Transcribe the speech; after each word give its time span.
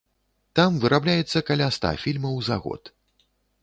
Там 0.59 0.79
вырабляецца 0.85 1.43
каля 1.51 1.71
ста 1.79 1.95
фільмаў 2.07 2.43
за 2.51 2.63
год. 2.69 2.95